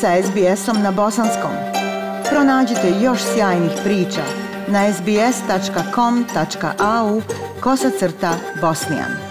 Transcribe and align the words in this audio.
sa 0.00 0.22
SBS-om 0.22 0.82
na 0.82 0.90
bosanskom. 0.90 1.50
Pronađite 2.30 2.92
još 3.02 3.18
sjajnih 3.34 3.72
priča 3.84 4.22
na 4.68 4.92
sbs.com.au 4.92 5.22
kosacrta 7.60 8.34
bosnijan. 8.60 9.25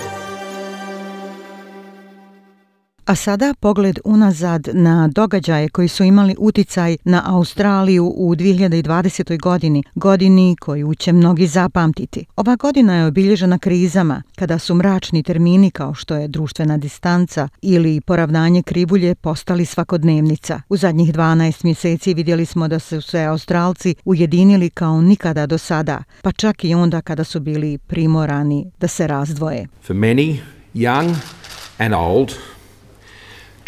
A 3.06 3.16
sada 3.16 3.54
pogled 3.60 4.00
unazad 4.04 4.68
na 4.74 5.08
događaje 5.08 5.70
koji 5.70 5.88
su 5.88 6.04
imali 6.04 6.36
uticaj 6.40 6.98
na 7.04 7.22
Australiju 7.26 8.14
u 8.16 8.36
2020. 8.36 9.42
godini, 9.42 9.84
godini 9.96 10.56
koju 10.60 10.96
će 10.96 11.14
mnogi 11.14 11.48
zapamtiti. 11.48 12.26
Ova 12.36 12.56
godina 12.56 12.96
je 12.96 13.06
obilježena 13.06 13.58
krizama, 13.58 14.24
kada 14.36 14.60
su 14.60 14.76
mračni 14.76 15.24
termini 15.24 15.72
kao 15.72 15.94
što 15.94 16.16
je 16.16 16.28
društvena 16.28 16.78
distanca 16.78 17.48
ili 17.62 18.02
poravnanje 18.02 18.64
krivulje 18.64 19.16
postali 19.16 19.66
svakodnevnica. 19.66 20.62
U 20.70 20.78
zadnjih 20.78 21.14
12 21.14 21.66
mjeseci 21.66 22.14
vidjeli 22.14 22.46
smo 22.46 22.68
da 22.68 22.80
su 22.80 23.02
se 23.02 23.24
Australci 23.24 23.96
ujedinili 24.06 24.70
kao 24.70 25.02
nikada 25.02 25.46
do 25.46 25.58
sada, 25.58 26.04
pa 26.22 26.32
čak 26.32 26.64
i 26.64 26.74
onda 26.74 27.02
kada 27.02 27.24
su 27.24 27.40
bili 27.40 27.78
primorani 27.78 28.72
da 28.80 28.88
se 28.88 29.08
razdvoje. 29.08 29.68
For 29.88 29.96
many, 29.96 30.38
young 30.74 31.16
and 31.78 31.94
old, 31.94 32.55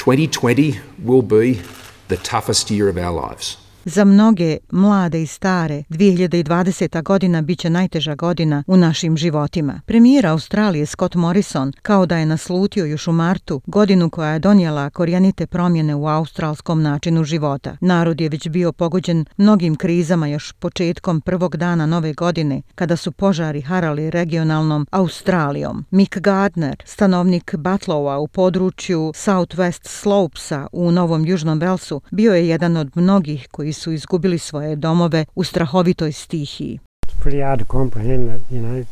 2020 0.07 0.79
will 1.03 1.21
be 1.21 1.59
the 2.07 2.15
toughest 2.15 2.71
year 2.71 2.87
of 2.87 2.97
our 2.97 3.11
lives. 3.11 3.57
Za 3.89 4.05
mnoge 4.05 4.57
mlade 4.71 5.21
i 5.21 5.27
stare, 5.27 5.83
2020. 5.89 7.03
godina 7.03 7.41
biće 7.41 7.69
najteža 7.69 8.15
godina 8.15 8.63
u 8.67 8.77
našim 8.77 9.17
životima. 9.17 9.81
Premijer 9.85 10.25
Australije 10.25 10.85
Scott 10.85 11.15
Morrison, 11.15 11.73
kao 11.81 12.05
da 12.05 12.17
je 12.17 12.25
naslutio 12.25 12.85
još 12.85 13.07
u 13.07 13.11
martu, 13.11 13.61
godinu 13.65 14.09
koja 14.09 14.31
je 14.31 14.39
donijela 14.39 14.89
korijenite 14.89 15.47
promjene 15.47 15.95
u 15.95 16.07
australskom 16.07 16.81
načinu 16.81 17.23
života. 17.23 17.77
Narod 17.81 18.21
je 18.21 18.29
već 18.29 18.49
bio 18.49 18.71
pogođen 18.71 19.25
mnogim 19.37 19.75
krizama 19.75 20.27
još 20.27 20.51
početkom 20.51 21.21
prvog 21.21 21.57
dana 21.57 21.85
nove 21.85 22.13
godine, 22.13 22.61
kada 22.75 22.95
su 22.95 23.11
požari 23.11 23.61
harali 23.61 24.09
regionalnom 24.09 24.87
Australijom. 24.91 25.85
Mick 25.91 26.17
Gardner, 26.17 26.83
stanovnik 26.85 27.55
Batlowa 27.55 28.17
u 28.17 28.27
području 28.27 29.11
Southwest 29.15 29.87
Slopesa 29.87 30.67
u 30.71 30.91
Novom 30.91 31.25
Južnom 31.25 31.59
Velsu, 31.59 32.01
bio 32.11 32.33
je 32.33 32.47
jedan 32.47 32.77
od 32.77 32.91
mnogih 32.95 33.47
koji 33.51 33.76
su 33.77 33.91
izgubili 33.91 34.39
svoje 34.39 34.75
domove 34.75 35.25
u 35.35 35.43
strahovitoj 35.43 36.11
stihiji. 36.11 36.79
It's 37.07 37.23
pretty 37.23 37.41
hard 37.47 37.59
to 37.59 37.65
comprehend 37.65 38.29
that, 38.29 38.41
you 38.51 38.61
know, 38.61 38.85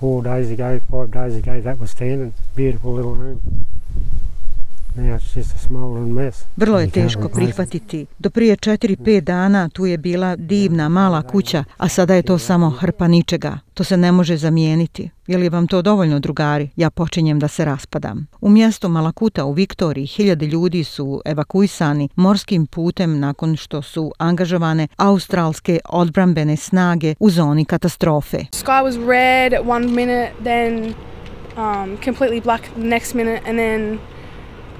four 0.00 0.24
days 0.24 0.48
ago, 0.50 0.80
five 0.90 1.10
days 1.10 1.34
ago, 1.42 1.62
that 1.62 1.78
was 1.80 1.90
standing, 1.90 2.32
beautiful 2.56 2.94
little 2.94 3.14
room. 3.14 3.40
Vrlo 6.56 6.80
je 6.80 6.90
teško 6.90 7.28
prihvatiti. 7.28 8.06
Do 8.18 8.30
prije 8.30 8.56
4-5 8.56 9.20
dana 9.20 9.68
tu 9.68 9.86
je 9.86 9.98
bila 9.98 10.36
divna 10.36 10.88
mala 10.88 11.22
kuća, 11.22 11.64
a 11.76 11.88
sada 11.88 12.14
je 12.14 12.22
to 12.22 12.38
samo 12.38 12.70
hrpa 12.70 13.08
ničega. 13.08 13.58
To 13.74 13.84
se 13.84 13.96
ne 13.96 14.12
može 14.12 14.36
zamijeniti. 14.36 15.10
Je 15.26 15.38
li 15.38 15.48
vam 15.48 15.66
to 15.66 15.82
dovoljno, 15.82 16.20
drugari? 16.20 16.70
Ja 16.76 16.90
počinjem 16.90 17.38
da 17.38 17.48
se 17.48 17.64
raspadam. 17.64 18.26
U 18.40 18.50
mjestu 18.50 18.88
Malakuta 18.88 19.44
u 19.44 19.52
Viktoriji 19.52 20.06
hiljade 20.06 20.46
ljudi 20.46 20.84
su 20.84 21.22
evakuisani 21.24 22.08
morskim 22.16 22.66
putem 22.66 23.18
nakon 23.20 23.56
što 23.56 23.82
su 23.82 24.12
angažovane 24.18 24.88
australske 24.96 25.80
odbrambene 25.88 26.56
snage 26.56 27.14
u 27.18 27.30
zoni 27.30 27.64
katastrofe. 27.64 28.38
Sky 28.38 28.84
was 28.84 29.08
red 29.08 29.54
at 29.54 29.66
one 29.66 29.86
minute, 29.86 30.32
then 30.42 30.94
um, 31.56 31.98
completely 32.04 32.42
black 32.42 32.62
the 32.62 32.84
next 32.84 33.14
minute, 33.14 33.42
and 33.46 33.58
then 33.58 33.98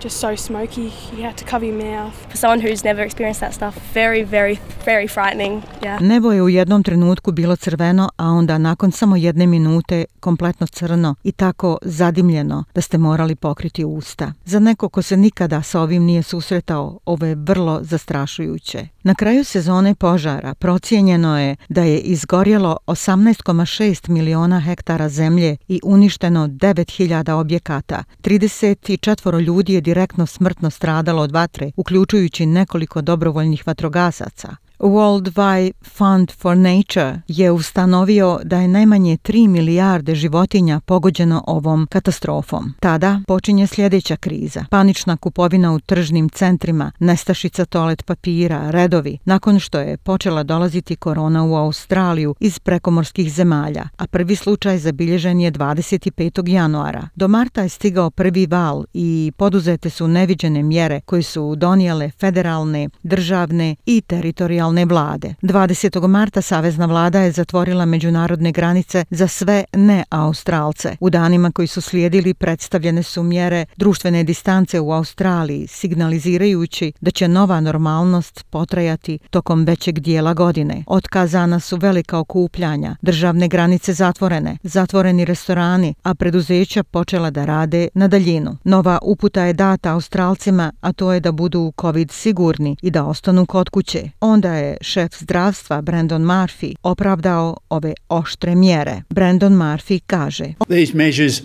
just 0.02 0.20
so 0.20 0.36
smoky. 0.36 0.90
You 1.16 1.22
had 1.22 1.36
to 1.36 1.44
cover 1.44 1.66
your 1.66 1.76
mouth. 1.76 2.14
For 2.30 2.36
someone 2.36 2.60
who's 2.60 2.84
never 2.84 3.02
experienced 3.02 3.40
that 3.40 3.54
stuff, 3.54 3.94
very, 3.94 4.22
very, 4.24 4.58
very 4.84 5.08
frightening. 5.08 5.62
Yeah. 5.82 6.02
Nebo 6.02 6.32
je 6.32 6.42
u 6.42 6.48
jednom 6.48 6.82
trenutku 6.82 7.32
bilo 7.32 7.56
crveno, 7.56 8.08
a 8.16 8.26
onda 8.28 8.58
nakon 8.58 8.92
samo 8.92 9.16
jedne 9.16 9.46
minute 9.46 10.04
kompletno 10.20 10.66
crno 10.66 11.14
i 11.24 11.32
tako 11.32 11.78
zadimljeno 11.82 12.64
da 12.74 12.80
ste 12.80 12.98
morali 12.98 13.36
pokriti 13.36 13.84
usta. 13.84 14.32
Za 14.44 14.58
neko 14.58 14.88
ko 14.88 15.02
se 15.02 15.16
nikada 15.16 15.62
sa 15.62 15.80
ovim 15.80 16.02
nije 16.04 16.22
susretao, 16.22 16.98
ovo 17.04 17.26
je 17.26 17.34
vrlo 17.34 17.78
zastrašujuće. 17.82 18.88
Na 19.02 19.14
kraju 19.14 19.44
sezone 19.44 19.94
požara 19.94 20.54
procijenjeno 20.54 21.40
je 21.40 21.56
da 21.68 21.82
je 21.82 21.98
izgorjelo 21.98 22.76
18,6 22.86 24.08
miliona 24.08 24.60
hektara 24.60 25.08
zemlje 25.08 25.56
i 25.68 25.80
uništeno 25.84 26.48
9000 26.48 27.32
objekata. 27.32 28.04
34 28.22 29.40
ljudi 29.40 29.74
je 29.74 29.80
direktno 29.90 30.26
smrtno 30.26 30.70
stradalo 30.70 31.22
od 31.22 31.32
vatre, 31.32 31.70
uključujući 31.76 32.46
nekoliko 32.46 33.02
dobrovoljnih 33.02 33.66
vatrogasaca. 33.66 34.56
World 34.82 35.32
Wide 35.34 35.72
Fund 35.82 36.30
for 36.30 36.56
Nature 36.56 37.20
je 37.28 37.50
ustanovio 37.50 38.40
da 38.44 38.60
je 38.60 38.68
najmanje 38.68 39.16
3 39.16 39.48
milijarde 39.48 40.14
životinja 40.14 40.80
pogođeno 40.80 41.44
ovom 41.46 41.86
katastrofom. 41.90 42.74
Tada 42.80 43.20
počinje 43.26 43.66
sljedeća 43.66 44.16
kriza. 44.16 44.64
Panična 44.70 45.16
kupovina 45.16 45.72
u 45.72 45.80
tržnim 45.80 46.28
centrima, 46.28 46.92
nestašica 46.98 47.64
toalet 47.64 48.04
papira, 48.06 48.70
redovi, 48.70 49.18
nakon 49.24 49.58
što 49.58 49.78
je 49.78 49.96
počela 49.96 50.42
dolaziti 50.42 50.96
korona 50.96 51.44
u 51.44 51.56
Australiju 51.56 52.34
iz 52.40 52.58
prekomorskih 52.58 53.32
zemalja, 53.32 53.88
a 53.96 54.06
prvi 54.06 54.36
slučaj 54.36 54.78
zabilježen 54.78 55.40
je 55.40 55.52
25. 55.52 56.48
januara. 56.48 57.08
Do 57.14 57.28
marta 57.28 57.62
je 57.62 57.68
stigao 57.68 58.10
prvi 58.10 58.46
val 58.46 58.84
i 58.94 59.32
poduzete 59.36 59.90
su 59.90 60.08
neviđene 60.08 60.62
mjere 60.62 61.00
koje 61.00 61.22
su 61.22 61.54
donijele 61.56 62.10
federalne, 62.10 62.88
državne 63.02 63.76
i 63.86 64.00
teritorijalne 64.00 64.69
federalne 64.70 64.84
vlade. 64.84 65.34
20. 65.42 66.06
marta 66.08 66.42
Savezna 66.42 66.86
vlada 66.86 67.20
je 67.20 67.32
zatvorila 67.32 67.84
međunarodne 67.84 68.52
granice 68.52 69.04
za 69.10 69.28
sve 69.28 69.64
ne-Australce. 69.72 70.96
U 71.00 71.10
danima 71.10 71.50
koji 71.50 71.66
su 71.66 71.80
slijedili 71.80 72.34
predstavljene 72.34 73.02
su 73.02 73.22
mjere 73.22 73.66
društvene 73.76 74.24
distance 74.24 74.80
u 74.80 74.92
Australiji, 74.92 75.66
signalizirajući 75.66 76.92
da 77.00 77.10
će 77.10 77.28
nova 77.28 77.60
normalnost 77.60 78.44
potrajati 78.50 79.18
tokom 79.30 79.64
većeg 79.64 79.98
dijela 79.98 80.34
godine. 80.34 80.84
Otkazana 80.86 81.60
su 81.60 81.76
velika 81.76 82.18
okupljanja, 82.18 82.96
državne 83.02 83.48
granice 83.48 83.92
zatvorene, 83.92 84.56
zatvoreni 84.62 85.24
restorani, 85.24 85.94
a 86.02 86.14
preduzeća 86.14 86.82
počela 86.82 87.30
da 87.30 87.44
rade 87.44 87.88
na 87.94 88.08
daljinu. 88.08 88.56
Nova 88.64 88.98
uputa 89.02 89.44
je 89.44 89.52
data 89.52 89.92
Australcima, 89.92 90.72
a 90.80 90.92
to 90.92 91.12
je 91.12 91.20
da 91.20 91.32
budu 91.32 91.72
COVID 91.80 92.10
sigurni 92.10 92.76
i 92.82 92.90
da 92.90 93.04
ostanu 93.04 93.46
kod 93.46 93.68
kuće. 93.68 94.10
Onda 94.20 94.54
je 94.54 94.59
je 94.60 94.76
šef 94.80 95.18
zdravstva 95.18 95.80
Brandon 95.82 96.22
Murphy 96.22 96.74
opravdao 96.82 97.56
ove 97.68 97.92
oštre 98.08 98.54
mjere. 98.54 99.02
Brandon 99.10 99.52
Murphy 99.52 100.00
kaže 100.06 100.54
These 100.68 100.92
measures 100.94 101.42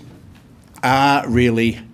are 0.82 1.28
really 1.28 1.85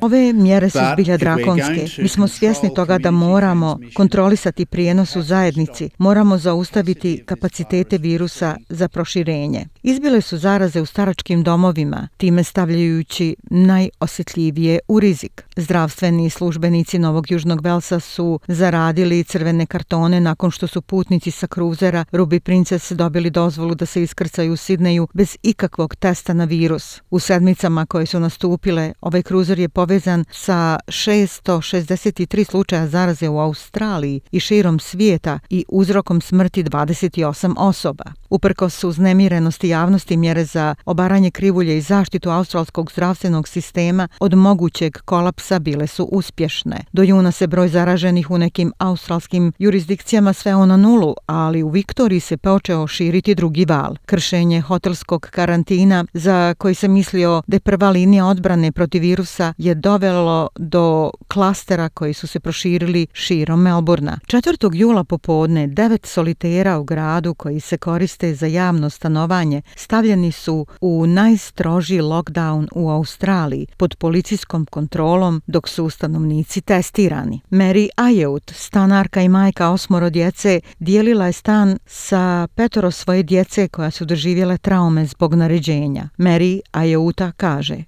Ove 0.00 0.32
mjere 0.32 0.70
su 0.70 0.78
zbilja 0.92 1.16
drakonske. 1.16 1.86
Mi 1.98 2.08
smo 2.08 2.28
svjesni 2.28 2.74
toga 2.74 2.98
da 2.98 3.10
moramo 3.10 3.78
kontrolisati 3.94 4.66
prijenos 4.66 5.16
u 5.16 5.22
zajednici, 5.22 5.90
moramo 5.98 6.38
zaustaviti 6.38 7.22
kapacitete 7.26 7.98
virusa 7.98 8.56
za 8.68 8.88
proširenje. 8.88 9.66
Izbile 9.82 10.20
su 10.20 10.38
zaraze 10.38 10.80
u 10.80 10.86
staračkim 10.86 11.42
domovima, 11.42 12.08
time 12.16 12.44
stavljajući 12.44 13.36
najosjetljivije 13.50 14.78
u 14.88 15.00
rizik. 15.00 15.44
Zdravstveni 15.56 16.30
službenici 16.30 16.98
Novog 16.98 17.30
Južnog 17.30 17.60
Velsa 17.64 18.00
su 18.00 18.40
zaradili 18.46 19.24
crvene 19.24 19.66
kartone 19.66 20.20
nakon 20.20 20.50
što 20.50 20.66
su 20.66 20.82
putnici 20.82 21.30
sa 21.30 21.46
kruzera 21.46 22.04
Ruby 22.12 22.40
Princess 22.40 22.92
dobili 22.92 23.30
dozvolu 23.30 23.74
da 23.74 23.86
se 23.86 24.02
iskrcaju 24.02 24.52
u 24.52 24.56
Sidneju 24.56 25.08
bez 25.14 25.36
ikakvog 25.42 25.96
testa 25.96 26.32
na 26.32 26.44
virus. 26.44 27.00
U 27.10 27.18
sedmicama 27.18 27.86
koje 27.86 28.06
su 28.06 28.20
nastupili 28.20 28.47
nastupile. 28.48 28.92
Ovaj 29.00 29.22
kruzer 29.22 29.58
je 29.58 29.68
povezan 29.68 30.24
sa 30.30 30.78
663 30.86 32.50
slučaja 32.50 32.86
zaraze 32.86 33.28
u 33.28 33.38
Australiji 33.38 34.20
i 34.30 34.40
širom 34.40 34.78
svijeta 34.78 35.38
i 35.50 35.64
uzrokom 35.68 36.20
smrti 36.20 36.64
28 36.64 37.54
osoba. 37.58 38.04
Uprko 38.30 38.70
su 38.70 38.92
znemirenosti 38.92 39.68
javnosti 39.68 40.16
mjere 40.16 40.44
za 40.44 40.74
obaranje 40.84 41.30
krivulje 41.30 41.78
i 41.78 41.80
zaštitu 41.80 42.30
australskog 42.30 42.92
zdravstvenog 42.92 43.48
sistema 43.48 44.08
od 44.20 44.34
mogućeg 44.34 44.98
kolapsa 45.04 45.58
bile 45.58 45.86
su 45.86 46.04
uspješne. 46.04 46.84
Do 46.92 47.02
juna 47.02 47.32
se 47.32 47.46
broj 47.46 47.68
zaraženih 47.68 48.30
u 48.30 48.38
nekim 48.38 48.72
australskim 48.78 49.52
jurisdikcijama 49.58 50.32
sveo 50.32 50.66
na 50.66 50.76
nulu, 50.76 51.14
ali 51.26 51.62
u 51.62 51.68
Viktoriji 51.68 52.20
se 52.20 52.36
počeo 52.36 52.86
širiti 52.86 53.34
drugi 53.34 53.64
val. 53.64 53.96
Kršenje 54.06 54.60
hotelskog 54.60 55.28
karantina 55.30 56.04
za 56.12 56.54
koji 56.58 56.74
se 56.74 56.88
mislio 56.88 57.42
da 57.46 57.56
je 57.56 57.60
prva 57.60 57.90
linija 57.90 58.26
odbrane 58.26 58.72
protiv 58.72 59.02
virusa 59.02 59.54
je 59.58 59.74
dovelo 59.74 60.48
do 60.56 61.10
klastera 61.28 61.88
koji 61.88 62.14
su 62.14 62.26
se 62.26 62.40
proširili 62.40 63.06
širom 63.12 63.62
Melburna. 63.62 64.18
4. 64.26 64.74
jula 64.74 65.04
popodne 65.04 65.66
devet 65.66 66.06
solitera 66.06 66.78
u 66.78 66.84
gradu 66.84 67.34
koji 67.34 67.60
se 67.60 67.78
koriste 67.78 68.17
koriste 68.18 68.34
za 68.34 68.46
javno 68.46 68.90
stanovanje 68.90 69.62
stavljeni 69.76 70.32
su 70.32 70.66
u 70.80 71.06
najstroži 71.06 72.00
lockdown 72.00 72.68
u 72.72 72.90
Australiji 72.90 73.66
pod 73.76 73.96
policijskom 73.96 74.66
kontrolom 74.66 75.42
dok 75.46 75.68
su 75.68 75.90
stanovnici 75.90 76.60
testirani. 76.60 77.40
Mary 77.50 77.88
Ayeut, 77.96 78.52
stanarka 78.54 79.22
i 79.22 79.28
majka 79.28 79.70
osmoro 79.70 80.10
djece, 80.10 80.60
dijelila 80.78 81.26
je 81.26 81.32
stan 81.32 81.78
sa 81.86 82.48
petoro 82.54 82.90
svoje 82.90 83.22
djece 83.22 83.68
koja 83.68 83.90
su 83.90 84.04
doživjela 84.04 84.56
traume 84.56 85.06
zbog 85.06 85.34
naređenja. 85.34 86.08
Mary 86.18 86.60
Ayeuta 86.72 87.32
kaže. 87.36 87.84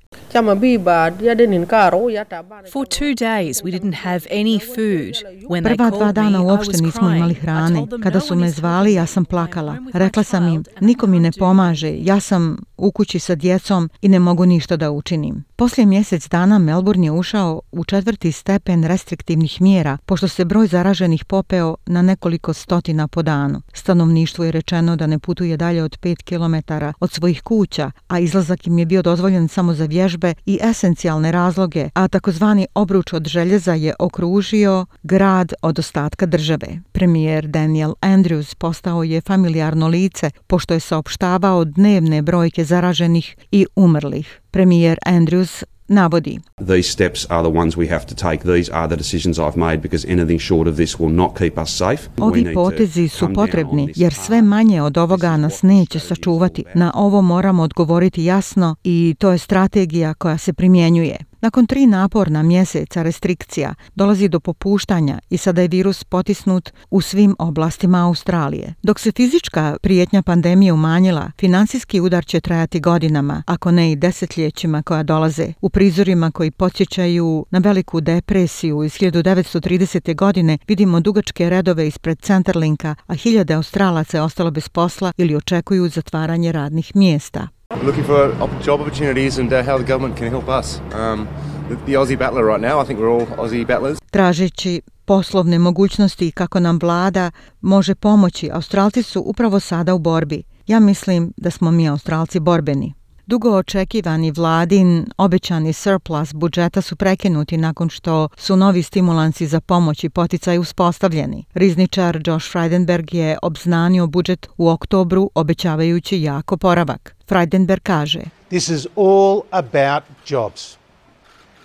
For 2.73 2.87
two 2.87 3.15
days 3.15 3.63
we 3.65 3.71
didn't 3.71 3.95
have 3.95 4.27
any 4.31 4.59
food. 4.59 5.15
When 5.49 5.63
they 5.65 5.75
Prva 5.75 5.91
dva 5.91 5.91
called 5.91 6.07
me, 6.07 6.13
dana 6.13 6.39
I 6.39 6.45
uopšte 6.45 6.73
was 6.73 6.83
nismo 6.83 7.09
imali 7.11 7.35
crying. 7.35 7.35
I 7.35 7.45
hrane. 7.45 7.75
told 7.75 7.91
them 7.91 8.03
Kada 8.03 8.21
su 8.21 8.35
me 8.37 8.51
zvali, 8.51 8.95
ja 8.95 9.07
sam 9.07 9.25
plakala. 9.25 9.79
Rekla 9.93 10.23
sam 10.23 10.49
im, 10.49 10.65
niko 10.81 11.07
mi 11.07 11.21
ne 11.21 11.33
pomaže, 11.33 11.93
ja 11.99 12.21
sam 12.21 12.59
u 12.81 12.91
kući 12.91 13.19
sa 13.19 13.35
djecom 13.35 13.91
i 14.03 14.09
ne 14.09 14.19
mogu 14.19 14.47
ništa 14.47 14.77
da 14.77 14.91
učinim. 14.91 15.45
Poslije 15.57 15.87
mjesec 15.87 16.29
dana 16.29 16.59
Melbourne 16.59 17.07
je 17.07 17.11
ušao 17.11 17.61
u 17.73 17.85
četvrti 17.85 18.33
stepen 18.33 18.85
restriktivnih 18.85 19.63
mjera, 19.63 19.99
pošto 20.07 20.29
se 20.29 20.45
broj 20.45 20.67
zaraženih 20.67 21.25
popeo 21.25 21.77
na 21.87 22.03
nekoliko 22.03 22.53
stotina 22.53 23.09
po 23.09 23.23
danu. 23.23 23.63
Stanovništvu 23.73 24.45
je 24.45 24.53
rečeno 24.53 24.97
da 24.97 25.07
ne 25.07 25.19
putuje 25.19 25.57
dalje 25.57 25.83
od 25.85 25.99
5 26.01 26.23
km 26.23 26.73
od 27.01 27.13
svojih 27.13 27.43
kuća, 27.43 27.91
a 28.09 28.19
izlazak 28.19 28.67
im 28.67 28.79
je 28.79 28.87
bio 28.87 29.03
dozvoljen 29.03 29.49
samo 29.49 29.75
za 29.75 29.85
vježbe 29.85 30.35
i 30.47 30.59
esencijalne 30.63 31.33
razloge, 31.33 31.89
a 31.95 32.09
takozvani 32.09 32.67
obruč 32.75 33.13
od 33.13 33.29
željeza 33.29 33.75
je 33.75 33.95
okružio 33.99 34.87
grad 35.03 35.53
od 35.63 35.79
ostatka 35.79 36.27
države. 36.27 36.67
Premijer 36.93 37.47
Daniel 37.47 37.95
Andrews 38.01 38.55
postao 38.55 39.03
je 39.03 39.21
familijarno 39.21 39.89
lice 39.89 40.31
pošto 40.47 40.75
je 40.75 40.81
saopštavao 40.81 41.65
dnevne 41.65 42.23
brojke 42.23 42.65
zaraženih 42.71 43.35
i 43.51 43.67
umrlih. 43.77 44.41
Premijer 44.51 44.99
Andrews 45.07 45.65
navodi. 45.91 46.39
These 46.59 46.89
steps 46.91 47.27
are 47.29 47.43
the 47.43 47.59
ones 47.59 47.77
we 47.77 47.89
have 47.89 48.07
to 48.07 48.15
take. 48.15 48.39
These 48.39 48.73
are 48.73 48.89
the 48.89 48.97
decisions 48.97 49.39
I've 49.39 49.57
made 49.57 49.77
because 49.77 50.13
anything 50.13 50.41
short 50.41 50.69
of 50.69 50.75
this 50.77 50.99
will 50.99 51.15
not 51.15 51.39
keep 51.39 51.59
us 51.59 51.71
safe. 51.77 52.09
Ovi 52.19 52.55
potezi 52.55 53.09
su 53.09 53.29
potrebni 53.35 53.93
jer 53.97 54.15
sve 54.15 54.43
manje 54.43 54.83
od 54.83 54.99
ovoga 54.99 55.37
nas 55.37 55.63
neće 55.63 55.99
sačuvati. 55.99 56.65
Na 56.75 56.93
ovo 56.95 57.23
moramo 57.23 57.63
odgovoriti 57.63 58.25
jasno 58.25 58.77
i 58.85 59.15
to 59.19 59.33
je 59.33 59.39
strategija 59.39 60.15
koja 60.15 60.39
se 60.39 60.53
primjenjuje. 60.53 61.30
Nakon 61.41 61.67
tri 61.67 61.87
naporna 61.87 62.43
mjeseca 62.43 63.03
restrikcija 63.03 63.75
dolazi 63.95 64.29
do 64.29 64.41
popuštanja 64.41 65.19
i 65.31 65.37
sada 65.37 65.63
je 65.63 65.69
virus 65.69 66.05
potisnut 66.05 66.71
u 66.91 67.01
svim 67.01 67.37
oblastima 67.39 68.07
Australije. 68.07 68.75
Dok 68.83 69.01
se 69.01 69.13
fizička 69.13 69.77
prijetnja 69.83 70.23
pandemije 70.23 70.73
umanjila, 70.73 71.31
financijski 71.39 72.01
udar 72.01 72.25
će 72.25 72.41
trajati 72.41 72.81
godinama, 72.81 73.43
ako 73.47 73.71
ne 73.71 73.93
i 73.93 73.97
desetljećima 73.97 74.83
koja 74.83 75.03
dolaze. 75.03 75.53
U 75.61 75.71
prizorima 75.71 76.31
koji 76.31 76.51
podsjećaju 76.51 77.47
na 77.51 77.59
veliku 77.59 78.01
depresiju 78.01 78.85
iz 78.85 78.93
1930. 78.93 80.17
godine 80.17 80.59
vidimo 80.69 81.01
dugačke 81.01 81.51
redove 81.51 81.87
ispred 81.87 82.21
Centerlinka, 82.21 82.95
a 83.07 83.15
hiljade 83.15 83.55
Australaca 83.55 84.17
je 84.17 84.23
ostalo 84.23 84.51
bez 84.51 84.69
posla 84.69 85.13
ili 85.17 85.37
očekuju 85.37 85.89
zatvaranje 85.89 86.53
radnih 86.53 86.97
mjesta 86.97 87.49
looking 87.83 88.05
for 88.05 88.33
job 88.63 88.81
opportunities 88.81 89.39
and 89.39 89.53
uh, 89.53 89.63
how 89.63 89.79
the 89.79 89.85
government 89.93 90.17
can 90.17 90.29
help 90.29 90.49
us. 90.49 90.81
Um, 90.93 91.29
the, 91.69 91.77
the 91.87 91.95
Aussie 91.95 92.19
battler 92.19 92.45
right 92.45 92.61
now, 92.61 92.81
I 92.81 92.85
think 92.85 93.01
we're 93.01 93.11
all 93.11 93.27
Aussie 93.39 93.65
battlers. 93.67 93.99
tražeći 94.11 94.81
poslovne 95.05 95.59
mogućnosti 95.59 96.29
i 96.29 96.31
kako 96.31 96.61
nam 96.61 96.79
vlada 96.83 97.31
može 97.61 97.95
pomoći. 97.95 98.51
Australci 98.53 99.03
su 99.03 99.23
upravo 99.27 99.61
sada 99.61 99.95
u 99.95 99.99
borbi. 99.99 100.43
Ja 100.67 100.81
mislim 100.81 101.33
da 101.37 101.51
smo 101.51 101.71
mi 101.71 101.89
Australci 101.89 102.41
borbeni. 102.41 102.95
Dugo 103.27 103.51
očekivani 103.51 104.31
vladin 104.31 105.07
obećani 105.19 105.73
surplus 105.73 106.33
budžeta 106.35 106.81
su 106.81 106.97
prekinuti 106.97 107.57
nakon 107.57 107.89
što 107.89 108.29
su 108.37 108.57
novi 108.57 108.83
stimulansi 108.83 109.47
za 109.47 109.61
pomoć 109.61 110.05
i 110.05 110.09
poticaj 110.09 110.59
uspostavljeni. 110.59 111.45
Rizničar 111.55 112.23
Josh 112.27 112.53
Frydenberg 112.53 113.15
je 113.15 113.39
obznanio 113.43 114.07
budžet 114.07 114.49
u 114.57 114.69
oktobru 114.69 115.31
obećavajući 115.35 116.23
jako 116.23 116.57
poravak. 116.57 117.17
Kaže 117.31 118.31
This 118.49 118.69
is 118.69 118.89
all 118.97 119.47
about 119.53 120.03
jobs. 120.25 120.77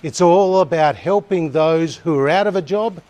It's 0.04 0.22
all 0.22 0.62
about 0.62 0.96
helping 0.96 1.52
those 1.52 1.96
who 1.96 2.20
are 2.20 2.30
out 2.30 2.48
of 2.48 2.56
a 2.56 2.62
job 2.62 3.02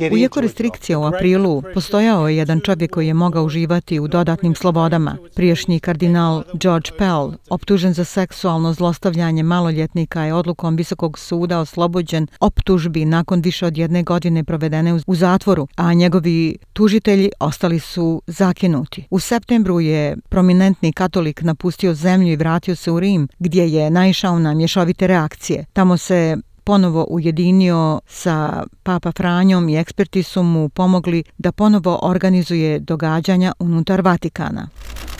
U 0.00 0.04
into 0.04 0.16
jeku 0.16 0.38
a 0.38 0.42
job. 0.42 0.44
restrikcija 0.44 0.98
u 0.98 1.04
aprilu 1.04 1.62
postojao 1.74 2.28
je 2.28 2.36
jedan 2.36 2.60
čovjek 2.60 2.90
koji 2.90 3.06
je 3.06 3.14
mogao 3.14 3.44
uživati 3.44 4.00
u 4.00 4.08
dodatnim 4.08 4.54
slobodama. 4.54 5.16
Priješnji 5.34 5.80
kardinal 5.80 6.42
George 6.54 6.90
Pell, 6.98 7.32
optužen 7.50 7.92
za 7.92 8.04
seksualno 8.04 8.72
zlostavljanje 8.72 9.42
maloljetnika, 9.42 10.22
je 10.22 10.34
odlukom 10.34 10.76
Visokog 10.76 11.18
suda 11.18 11.58
oslobođen 11.58 12.26
optužbi 12.40 13.04
nakon 13.04 13.40
više 13.40 13.66
od 13.66 13.78
jedne 13.78 14.02
godine 14.02 14.44
provedene 14.44 15.00
u 15.06 15.14
zatvoru, 15.14 15.68
a 15.76 15.94
njegovi 15.94 16.56
tužitelji 16.72 17.30
ostali 17.40 17.80
su 17.80 18.22
zakinuti. 18.26 19.06
U 19.10 19.20
septembru 19.20 19.80
je 19.80 20.16
prominentni 20.28 20.92
katolik 20.92 21.42
napustio 21.42 21.94
zemlju 21.94 22.32
i 22.32 22.36
vratio 22.36 22.76
se 22.76 22.90
u 22.90 23.00
Rim, 23.00 23.28
gdje 23.38 23.68
je 23.72 23.90
naišao 23.90 24.38
na 24.38 24.54
mješovite 24.54 25.06
reakcije. 25.06 25.64
Tamo 25.72 25.96
se 25.96 26.36
ponovo 26.64 27.06
ujedinio 27.10 28.00
sa 28.06 28.64
Papa 28.82 29.12
Franjom 29.16 29.68
i 29.68 29.76
eksperti 29.76 30.22
su 30.22 30.42
mu 30.42 30.68
pomogli 30.68 31.24
da 31.38 31.52
ponovo 31.52 31.98
organizuje 32.02 32.78
događanja 32.78 33.52
unutar 33.58 34.00
Vatikana. 34.00 34.68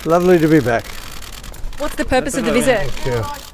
Lovely 0.05 0.43
to 0.43 0.49
be 0.49 0.61
back. 0.61 0.87
What's 1.79 1.95
the 1.95 2.05
purpose 2.05 2.41
of 2.41 2.45
the 2.45 2.53
visit? 2.53 3.07
Yeah. 3.07 3.45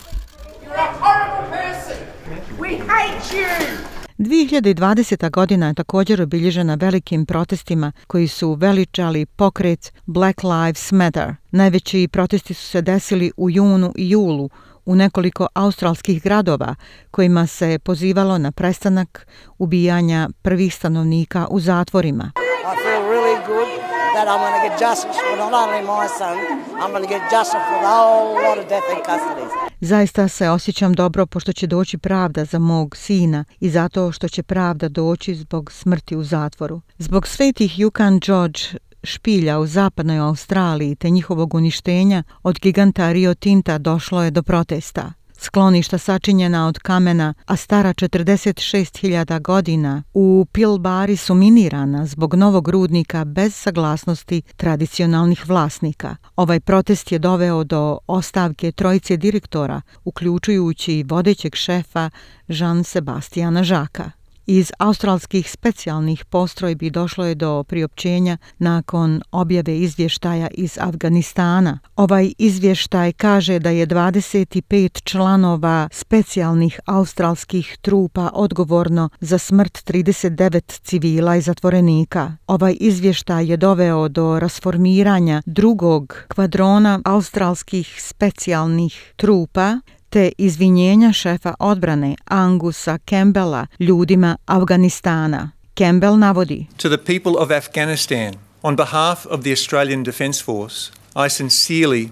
2020. 4.20 5.31
godina 5.31 5.66
je 5.66 5.75
također 5.75 6.22
obilježena 6.22 6.75
velikim 6.75 7.26
protestima 7.26 7.92
koji 8.06 8.28
su 8.28 8.54
veličali 8.54 9.26
pokret 9.26 9.92
Black 10.06 10.42
Lives 10.42 10.92
Matter. 10.92 11.34
Najveći 11.50 12.08
protesti 12.12 12.54
su 12.54 12.66
se 12.66 12.82
desili 12.82 13.32
u 13.37 13.50
junu 13.50 13.92
i 13.96 14.10
julu 14.10 14.50
u 14.86 14.96
nekoliko 14.96 15.46
australskih 15.54 16.22
gradova 16.22 16.74
kojima 17.10 17.46
se 17.46 17.78
pozivalo 17.78 18.38
na 18.38 18.52
prestanak 18.52 19.26
ubijanja 19.58 20.28
prvih 20.42 20.74
stanovnika 20.74 21.46
u 21.50 21.60
zatvorima. 21.60 22.32
I 22.36 22.76
feel 22.84 23.02
really 23.02 23.46
good 23.46 23.68
that 24.14 24.26
I'm 24.28 24.40
going 24.44 24.56
to 24.58 24.68
get 24.68 24.80
justice 24.88 25.16
for 25.26 25.36
not 25.44 25.52
only 25.62 25.82
my 25.82 26.06
son, 26.18 26.36
I'm 26.80 26.90
going 26.92 27.04
to 27.08 27.12
get 27.14 27.22
justice 27.36 27.64
for 27.68 27.78
the 27.84 27.92
whole 27.98 28.34
lot 28.46 28.58
of 28.58 28.64
death 28.68 28.88
in 28.94 29.00
custody. 29.08 29.70
Zaista 29.80 30.28
se 30.28 30.49
osjećam 30.49 30.94
dobro 30.94 31.26
pošto 31.26 31.52
će 31.52 31.66
doći 31.66 31.99
pravda 31.99 32.44
za 32.44 32.58
mog 32.58 32.96
sina 32.96 33.44
i 33.60 33.70
zato 33.70 34.12
što 34.12 34.28
će 34.28 34.42
pravda 34.42 34.88
doći 34.88 35.34
zbog 35.34 35.72
smrti 35.72 36.16
u 36.16 36.25
zatvoru. 36.25 36.80
Zbog 36.99 37.26
svetih 37.26 37.78
Yukon 37.78 38.26
George 38.26 38.60
špilja 39.02 39.59
u 39.59 39.66
zapadnoj 39.66 40.19
Australiji 40.19 40.95
te 40.95 41.11
njihovog 41.11 41.54
uništenja 41.54 42.23
od 42.42 42.59
giganta 42.61 43.12
Rio 43.12 43.35
Tinta 43.35 43.78
došlo 43.78 44.23
je 44.23 44.30
do 44.30 44.42
protesta. 44.42 45.12
Skloništa 45.42 45.99
sačinjena 45.99 46.66
od 46.66 46.78
kamena, 46.78 47.35
a 47.47 47.57
stara 47.57 47.95
46.000 47.95 49.40
godina, 49.42 50.02
u 50.14 50.47
Pilbari 50.52 51.16
su 51.16 51.35
minirana 51.35 52.07
zbog 52.07 52.35
novog 52.35 52.69
rudnika 52.69 53.25
bez 53.25 53.54
saglasnosti 53.54 54.42
tradicionalnih 54.57 55.49
vlasnika. 55.49 56.16
Ovaj 56.37 56.61
protest 56.61 57.12
je 57.12 57.19
doveo 57.19 57.64
do 57.64 57.99
ostavke 58.07 58.73
trojice 58.73 59.16
direktora, 59.16 59.80
uključujući 60.04 60.92
i 60.92 61.02
vodećeg 61.02 61.54
šefa 61.54 62.11
Jean 62.49 62.85
Sebastiana 62.85 63.64
Žaka. 63.64 64.19
Iz 64.47 64.73
australskih 64.78 65.50
specijalnih 65.50 66.25
postrojbi 66.25 66.90
došlo 66.90 67.26
je 67.26 67.35
do 67.35 67.64
priopćenja 67.64 68.37
nakon 68.59 69.23
objave 69.32 69.78
izvještaja 69.78 70.49
iz 70.54 70.78
Afganistana. 70.80 71.78
Ovaj 71.97 72.32
izvještaj 72.38 73.12
kaže 73.12 73.59
da 73.59 73.70
je 73.70 73.87
25 73.87 75.02
članova 75.04 75.88
specijalnih 75.92 76.80
australskih 76.87 77.78
trupa 77.80 78.30
odgovorno 78.35 79.09
za 79.20 79.38
smrt 79.38 79.73
39 79.90 80.80
civila 80.82 81.37
i 81.37 81.40
zatvorenika. 81.40 82.37
Ovaj 82.47 82.76
izvještaj 82.80 83.50
je 83.50 83.56
doveo 83.56 84.09
do 84.09 84.38
rasformiranja 84.38 85.42
drugog 85.47 86.25
kvadrona 86.28 87.00
australskih 87.04 87.97
specijalnih 87.99 89.12
trupa 89.16 89.80
te 90.11 90.33
izvinjenja 90.38 91.12
šefa 91.12 91.55
odbrane 91.59 92.17
Angusa 92.25 92.99
Campbella 92.99 93.67
ljudima 93.79 94.37
Afganistana. 94.47 95.50
Campbell 95.75 96.17
navodi 96.19 96.67
To 96.76 96.88
the 96.88 96.99
people 96.99 97.33
of 97.38 97.50
Afghanistan, 97.50 98.35
on 98.62 98.76
behalf 98.76 99.26
of 99.26 99.43
the 99.43 99.52
Australian 99.52 100.02
Defence 100.02 100.45
Force, 100.45 100.90
I 101.17 101.29
sincerely 101.29 102.09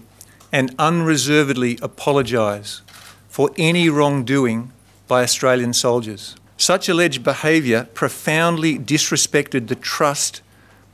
and 0.52 0.70
unreservedly 0.78 1.76
apologise 1.82 2.82
for 3.30 3.50
any 3.58 3.88
wrongdoing 3.90 4.70
by 5.08 5.22
Australian 5.22 5.72
soldiers. 5.72 6.36
Such 6.56 6.88
alleged 6.88 7.22
behaviour 7.22 7.86
profoundly 7.94 8.78
disrespected 8.78 9.66
the 9.66 9.74
trust 9.74 10.42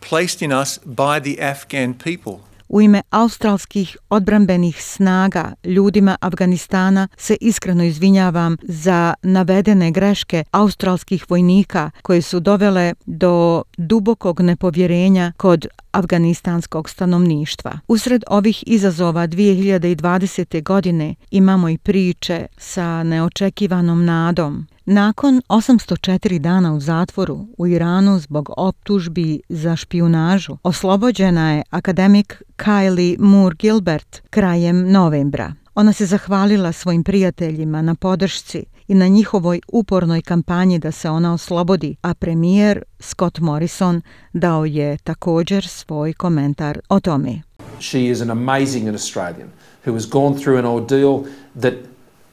placed 0.01 0.43
in 0.43 0.53
us 0.53 0.79
by 0.79 1.21
the 1.21 1.41
Afghan 1.41 1.95
people. 1.95 2.41
U 2.69 2.81
ime 2.81 3.03
australskih 3.11 3.97
odbrambenih 4.11 4.83
snaga 4.83 5.53
ljudima 5.65 6.17
Afganistana 6.21 7.09
se 7.17 7.37
iskreno 7.41 7.85
izvinjavam 7.85 8.57
za 8.63 9.15
navedene 9.23 9.91
greške 9.91 10.45
australskih 10.51 11.25
vojnika 11.29 11.91
koje 12.03 12.23
su 12.23 12.41
dovele 12.41 12.95
do 13.07 13.63
dubokog 13.77 14.41
nepovjerenja 14.41 15.33
kod 15.37 15.67
afganistanskog 15.93 16.91
stanovništva. 16.91 17.79
Usred 17.89 18.25
ovih 18.29 18.65
izazova 18.67 19.29
2020. 19.29 20.63
godine 20.63 21.15
imamo 21.31 21.69
i 21.69 21.79
priče 21.79 22.47
sa 22.57 23.03
neočekivanom 23.03 24.05
nadom. 24.05 24.67
Nakon 24.87 25.43
804 25.49 26.39
dana 26.39 26.75
u 26.75 26.81
zatvoru 26.81 27.47
u 27.59 27.67
Iranu 27.67 28.19
zbog 28.19 28.51
optužbi 28.57 29.41
za 29.49 29.77
špijunažu, 29.77 30.57
oslobođena 30.63 31.53
je 31.53 31.63
akademik 31.71 32.43
Kylie 32.57 33.17
Moore 33.19 33.57
Gilbert 33.59 34.23
krajem 34.31 34.93
novembra. 34.93 35.53
Ona 35.75 35.93
se 35.93 36.07
zahvalila 36.07 36.73
svojim 36.73 37.05
prijateljima 37.05 37.83
na 37.83 37.95
podršci 37.95 38.65
i 38.89 38.95
na 38.95 39.09
njihovoj 39.09 39.61
upornoj 39.73 40.23
kampanji 40.23 40.79
da 40.79 40.93
se 40.93 41.11
ona 41.11 41.35
oslobodi, 41.35 41.97
a 42.03 42.15
premijer 42.15 42.83
Scott 43.01 43.39
Morrison 43.39 44.03
dao 44.33 44.65
je 44.65 44.99
također 44.99 45.69
svoj 45.69 46.13
komentar 46.13 46.81
o 46.89 47.01
tome. 47.01 47.43
She 47.81 48.05
is 48.05 48.21
an 48.21 48.31
amazing 48.31 48.89
Australian 48.89 49.49
who 49.87 49.93
has 49.93 50.07
gone 50.07 50.41
through 50.41 50.59
an 50.59 50.67
ordeal 50.67 51.23
that 51.61 51.75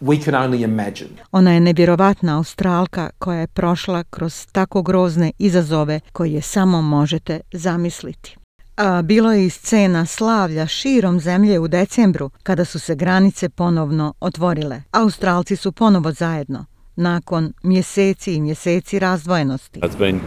we 0.01 0.23
can 0.23 0.33
only 0.33 0.63
imagine. 0.63 1.09
Ona 1.31 1.53
je 1.53 1.59
nevjerovatna 1.59 2.37
Australka 2.37 3.09
koja 3.19 3.39
je 3.39 3.47
prošla 3.47 4.03
kroz 4.03 4.47
tako 4.51 4.81
grozne 4.81 5.31
izazove 5.37 5.99
koje 6.13 6.41
samo 6.41 6.81
možete 6.81 7.39
zamisliti. 7.53 8.37
A 8.77 9.01
bilo 9.01 9.33
je 9.33 9.45
i 9.45 9.49
scena 9.49 10.05
slavlja 10.05 10.67
širom 10.67 11.19
zemlje 11.19 11.59
u 11.59 11.67
decembru 11.67 12.29
kada 12.43 12.65
su 12.65 12.79
se 12.79 12.95
granice 12.95 13.49
ponovno 13.49 14.13
otvorile. 14.19 14.81
Australci 14.91 15.55
su 15.55 15.71
ponovo 15.71 16.11
zajedno 16.11 16.65
nakon 16.95 17.53
mjeseci 17.63 18.35
i 18.35 18.41
mjeseci 18.41 18.99
razdvojenosti. 18.99 19.79
It's 19.79 19.97
been 19.99 20.19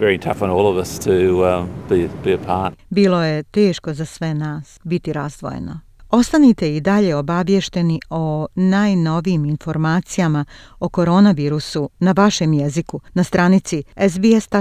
very 0.00 0.18
tough 0.18 0.42
on 0.42 0.50
all 0.50 0.66
of 0.66 0.76
us 0.76 0.98
to 0.98 1.10
uh, 1.10 1.66
be, 1.88 2.08
be 2.24 2.34
apart. 2.34 2.74
Bilo 2.90 3.22
je 3.22 3.42
teško 3.42 3.94
za 3.94 4.04
sve 4.04 4.34
nas 4.34 4.78
biti 4.84 5.12
razdvojeno. 5.12 5.80
Ostanite 6.10 6.76
i 6.76 6.80
dalje 6.80 7.16
obavješteni 7.16 8.00
o 8.10 8.46
najnovijim 8.54 9.44
informacijama 9.44 10.44
o 10.80 10.88
koronavirusu 10.88 11.90
na 11.98 12.12
vašem 12.16 12.52
jeziku 12.52 13.00
na 13.14 13.24
stranici 13.24 13.82
sbs.com.au 14.10 14.58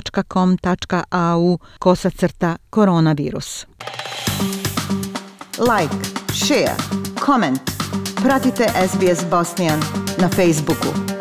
kosacrta 1.79 2.57
koronavirus. 2.69 3.65
Like, 5.59 5.95
share, 6.33 6.75
comment. 7.25 7.59
Pratite 8.23 8.67
SBS 8.89 9.29
Bosnian 9.29 9.79
na 10.21 10.29
Facebooku. 10.29 11.16